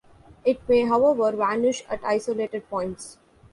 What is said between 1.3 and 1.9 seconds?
vanish